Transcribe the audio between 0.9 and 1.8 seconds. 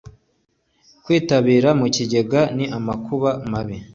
Kwitabira